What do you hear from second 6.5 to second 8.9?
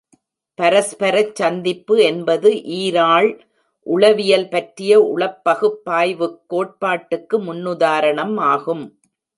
கோட்பாடுக்கு முன்னுதாரணம் ஆகும்.